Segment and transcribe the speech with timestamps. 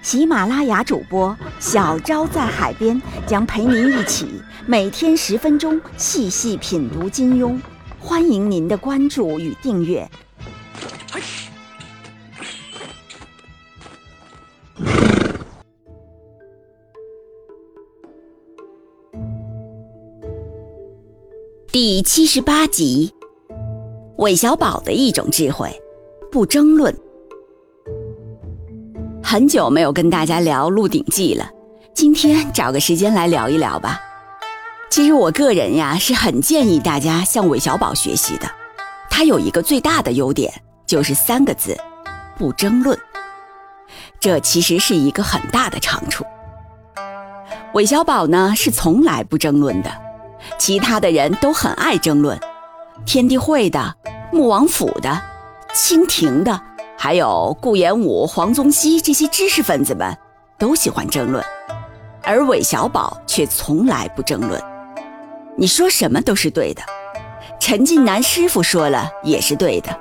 [0.00, 4.26] 喜马拉雅主播小昭在海边将陪您一起
[4.66, 7.58] 每天十分钟细细品读金庸，
[7.98, 10.08] 欢迎您的关注与订阅。
[21.70, 23.12] 第七十八集，
[24.16, 25.70] 韦小宝的一种智慧，
[26.30, 27.07] 不争论。
[29.30, 31.50] 很久没有跟大家聊《鹿鼎记》了，
[31.92, 34.00] 今天找个时间来聊一聊吧。
[34.88, 38.50] 其实我个人呀是很建议大家向韦小宝学习的。
[39.10, 40.50] 他有一个最大的优点，
[40.86, 41.76] 就是三个字：
[42.38, 42.98] 不争论。
[44.18, 46.24] 这其实是一个很大的长处。
[47.74, 49.92] 韦小宝呢是从来不争论的。
[50.56, 52.40] 其他的人都很爱争论，
[53.04, 53.94] 天地会的、
[54.32, 55.20] 穆王府的、
[55.74, 56.58] 清廷的，
[57.00, 60.18] 还有顾炎武、黄宗羲这些知识分子们，
[60.58, 61.42] 都喜欢争论，
[62.24, 64.60] 而韦小宝却从来不争论。
[65.56, 66.82] 你说什么都是对的，
[67.60, 69.96] 陈近南师傅说了也是对的，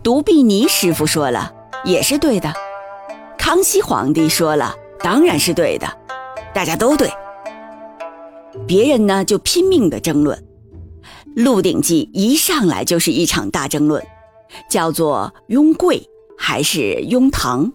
[0.00, 1.52] 独臂尼师傅说了
[1.84, 2.54] 也是对的，
[3.36, 5.88] 康熙皇帝说了当然是对的，
[6.54, 7.10] 大家都对。
[8.64, 9.98] 别人呢就拼命的。
[9.98, 10.38] 争论，
[11.34, 14.04] 《鹿鼎记》一上来就是一场大争论，
[14.70, 17.70] 叫做拥贵还是拥唐，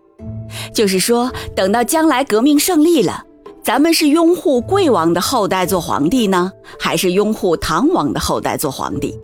[0.73, 3.23] 就是说等到将来革命胜利了，
[3.61, 9.19] 咱们是拥护贵王的后代做皇帝呢，还是拥护唐王的后代做皇帝？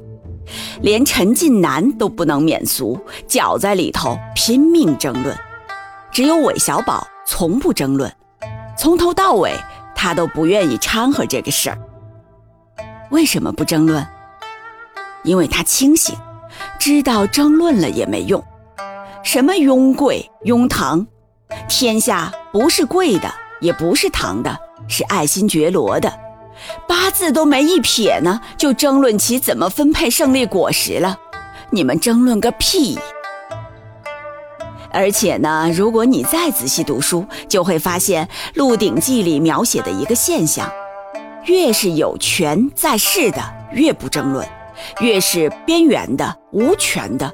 [0.81, 5.35] 连陈近南都不能免俗，搅在里头拼命争论，
[6.11, 8.13] 只有韦小宝从不争论，
[8.77, 9.53] 从头到尾。
[10.01, 11.77] 他都不愿意掺和这个事儿，
[13.11, 14.07] 为什么不争论？
[15.25, 16.15] 因为他清醒，
[16.79, 18.41] 知道争论了也没用。
[19.23, 21.05] 什么雍贵、雍唐，
[21.67, 24.57] 天下不是贵的，也不是唐的，
[24.87, 26.11] 是爱新觉罗的。
[26.87, 31.17] 八字都没一撇呢，就争论起怎么分配胜利果实了。
[31.69, 32.97] 你们争论个屁！
[34.91, 38.25] 而且呢，如果你再仔细读书，就会发现
[38.55, 40.67] 《鹿鼎记》里描写的一个现象：
[41.45, 43.37] 越是有权在世的，
[43.71, 44.43] 越不争论；
[44.99, 47.31] 越是边缘的、无权的，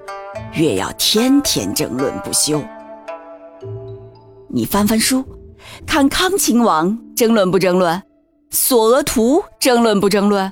[0.56, 2.62] 越要天天争论不休。
[4.48, 5.24] 你翻翻书，
[5.86, 8.02] 看康亲王争论不争论？
[8.52, 10.52] 索额图争论不争论？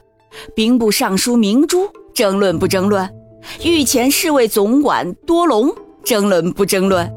[0.56, 3.09] 兵部尚书明珠争论不争论？
[3.64, 5.74] 御前侍卫总管多隆？
[6.03, 7.09] 争论不争论，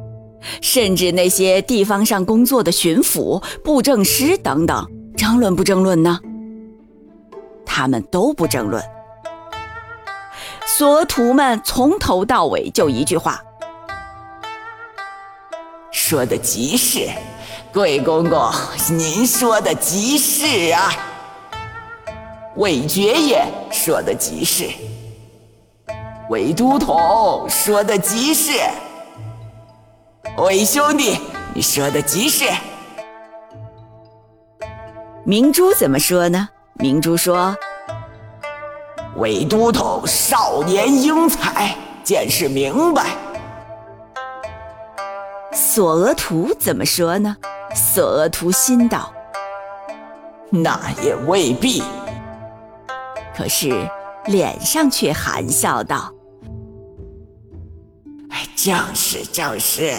[0.63, 4.87] 甚至那些地方上工作的巡抚、布政师等等，
[5.17, 6.21] 争论不争论呢？
[7.65, 8.81] 他们都不争论。
[10.79, 13.43] 索图们从头到尾就一句话
[15.91, 17.09] ：“说的极是，
[17.73, 18.53] 贵公公，
[18.91, 20.93] 您说的极是啊。
[22.57, 23.43] 韦爵爷
[23.73, 24.69] 说的极是。”
[26.29, 28.53] 韦都统说的极是，
[30.37, 31.19] 韦兄弟，
[31.55, 32.45] 你说的极是。
[35.25, 36.51] 明珠怎么说呢？
[36.75, 37.57] 明珠说
[39.19, 43.17] ：“韦都统少年英才，见识明白。”
[45.53, 47.37] 索额图怎么说呢？
[47.75, 49.13] 索额图心道
[50.51, 51.83] ：“那也未必。”
[53.37, 53.89] 可是
[54.27, 56.13] 脸上却含笑道。
[58.57, 59.95] 正是正是。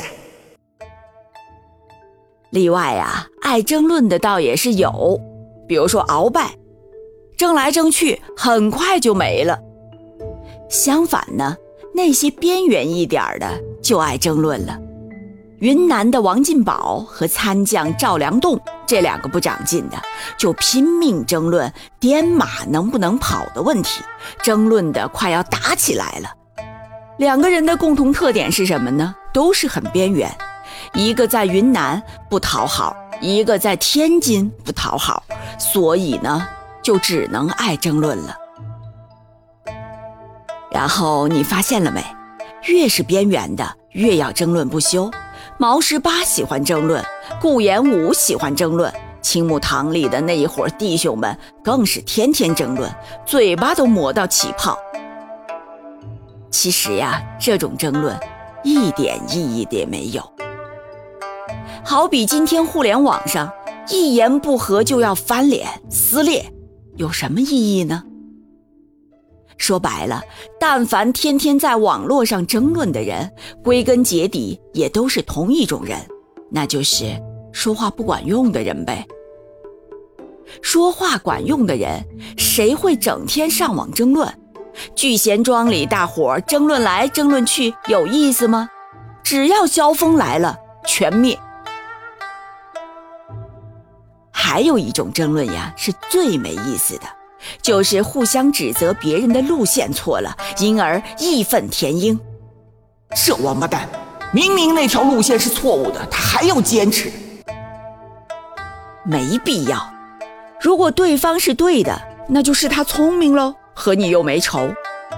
[2.50, 5.20] 例外啊，爱争论的倒也是有，
[5.68, 6.56] 比如说鳌拜，
[7.38, 9.60] 争来争去，很快就没了。
[10.70, 11.56] 相反呢，
[11.94, 13.48] 那些边缘一点的
[13.82, 14.78] 就爱争论了。
[15.60, 19.98] 云南的王进宝和参将赵良栋这两个不长进的，
[20.38, 24.04] 就拼命争论颠马能不能跑的问题，
[24.44, 26.30] 争论的快要打起来了。
[27.18, 29.16] 两个人的共同特点是什么呢？
[29.34, 30.32] 都是很边缘，
[30.94, 35.24] 一个在云南不讨好，一个在天津不讨好，
[35.58, 36.48] 所以呢，
[36.88, 38.34] 就只能爱争论了。
[40.72, 42.02] 然后你发现了没？
[42.64, 45.12] 越是边缘的，越要争论不休。
[45.58, 47.04] 毛十八喜欢争论，
[47.42, 48.90] 顾炎武喜欢争论，
[49.22, 52.90] 青木堂里的那一伙弟兄们更是天天争论，
[53.26, 54.80] 嘴巴都磨到起泡。
[56.50, 58.18] 其实呀，这种争论
[58.64, 60.24] 一点意义也没有。
[61.84, 63.52] 好比今天互联网上
[63.90, 66.50] 一言不合就要翻脸撕裂，
[66.98, 68.04] 有什么意义呢？
[69.58, 70.22] 说白了，
[70.60, 73.32] 但凡天天在网络上争论的人，
[73.64, 76.00] 归根结底也都是同一种人，
[76.52, 77.06] 那就是
[77.52, 79.06] 说话不管用的人呗。
[80.62, 82.04] 说话管用的人，
[82.38, 84.32] 谁会整天上网争论？
[84.96, 88.70] 聚贤庄里大伙争论来争论去，有意思吗？
[89.24, 90.56] 只要萧峰来了，
[90.86, 91.38] 全灭。
[94.48, 97.04] 还有一种争论呀，是最没意思的。
[97.62, 102.18] 就是互相指责别人的路线错了，因而义愤填膺。
[103.14, 103.90] 这王八蛋，
[104.32, 107.12] 明明那条路线是错误的，他还要坚持。
[109.04, 109.86] 没必要。
[110.62, 114.70] 如果对方是对的，那就是他聪明喽，和你又没仇；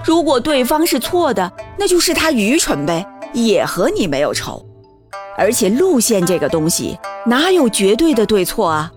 [0.04, 4.66] 如果对方是错的，那就是他愚蠢呗，也和你没有仇。
[5.38, 8.90] 而且路线这个东西，哪有绝对的对错啊？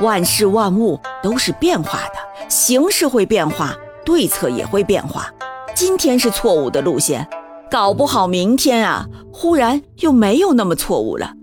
[0.00, 2.48] 万事万物都是变化的。
[2.48, 5.32] 形势会变化，对策也会变化。
[5.74, 7.28] 今天是错误的路线，
[7.70, 11.34] 搞不好明天啊，忽然又没有那么错误了。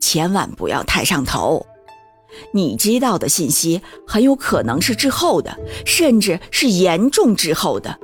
[0.00, 1.66] 千万不要太上头。
[2.52, 7.98] 你知道的信息很有可能是滞后的，甚至是严重滞后的。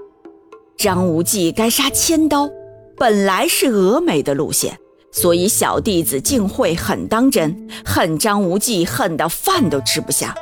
[0.76, 2.48] 张无忌该杀千刀，
[2.96, 4.78] 本来是峨眉的路线，
[5.14, 10.34] 所以小弟子竟会很当真，恨张无忌恨到饭都吃不下。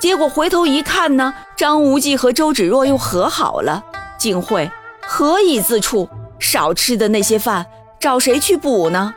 [0.00, 3.84] 结果回头一看呢，张无忌和周芷若又和好了。
[4.18, 4.68] 晋惠
[5.06, 6.08] 何以自处？
[6.40, 7.66] 少吃的那些饭，
[8.00, 9.12] 找谁去补呢？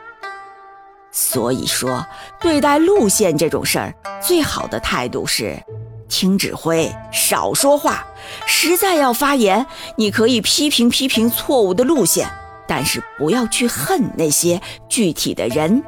[1.10, 2.04] 所以说，
[2.40, 5.58] 对待路线这种事儿，最好的态度是
[6.06, 8.04] 听指挥，少说话。
[8.44, 9.64] 实在要发言，
[9.96, 12.28] 你可以批评批评错误的路线，
[12.66, 15.82] 但是不要去恨那些具体的人。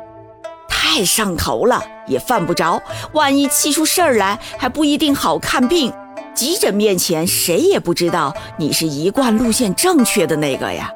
[0.68, 2.80] 太上头了也犯不着，
[3.12, 5.92] 万一气出事儿来，还不一定好看病。
[6.34, 10.90] 急诊面前，谁也不知道你是一贯路线正确的那个呀。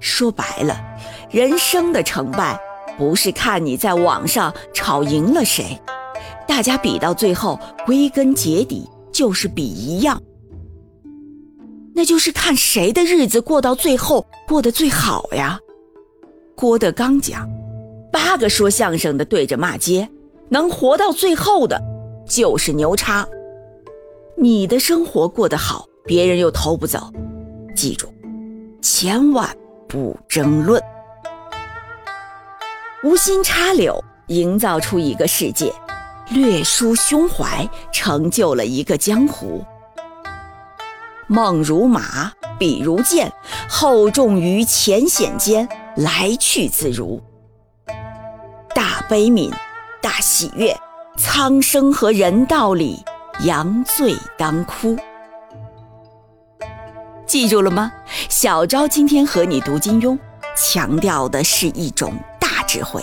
[0.00, 0.80] 说白了，
[1.30, 2.58] 人生的成败
[2.98, 5.78] 不是看你在网上吵赢了谁，
[6.48, 10.20] 大家比到最后，归根结底就是比一样，
[11.94, 15.58] 那就是看谁的日子过到最后过得最好呀。
[16.54, 17.48] 郭德纲讲。
[18.12, 20.06] 八个说相声的对着骂街，
[20.50, 21.80] 能活到最后的，
[22.28, 23.26] 就是牛叉。
[24.36, 27.10] 你的生活过得好，别人又偷不走。
[27.74, 28.08] 记住，
[28.82, 29.48] 千万
[29.88, 30.78] 不争论。
[33.02, 35.72] 无心插柳，营造出一个世界；
[36.28, 39.64] 略抒胸怀，成就了一个江湖。
[41.32, 43.32] 梦如马，笔如剑，
[43.66, 47.22] 厚重于浅显间，来去自如。
[48.74, 49.50] 大悲悯，
[50.02, 50.76] 大喜悦，
[51.16, 53.02] 苍生和人道里，
[53.44, 54.94] 羊醉当哭。
[57.26, 57.90] 记住了吗？
[58.28, 60.18] 小昭今天和你读金庸，
[60.54, 63.02] 强调的是一种大智慧，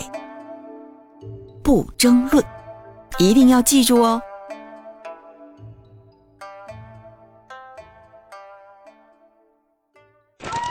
[1.64, 2.44] 不争论，
[3.18, 4.22] 一定要记住哦。